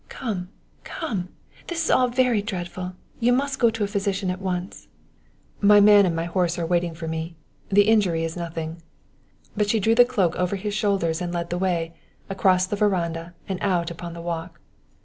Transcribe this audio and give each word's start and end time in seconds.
"Come! 0.09 0.49
Come! 0.83 1.29
This 1.67 1.83
is 1.85 1.91
all 1.91 2.07
very 2.07 2.41
dreadful 2.41 2.93
you 3.19 3.31
must 3.31 3.59
go 3.59 3.69
to 3.69 3.83
a 3.83 3.87
physician 3.87 4.31
at 4.31 4.41
once." 4.41 4.87
"My 5.61 5.79
man 5.79 6.07
and 6.07 6.19
horse 6.21 6.57
are 6.57 6.65
waiting 6.65 6.95
for 6.95 7.07
me; 7.07 7.35
the 7.69 7.83
injury 7.83 8.23
is 8.23 8.35
nothing." 8.35 8.81
But 9.55 9.69
she 9.69 9.79
threw 9.79 9.93
the 9.93 10.03
cloak 10.03 10.35
over 10.37 10.55
his 10.55 10.73
shoulders 10.73 11.21
and 11.21 11.31
led 11.31 11.51
the 11.51 11.59
way, 11.59 11.93
across 12.31 12.65
the 12.65 12.75
veranda, 12.75 13.35
and 13.47 13.59
out 13.61 13.91
upon 13.91 14.13
the 14.13 14.21
walk. 14.23 14.59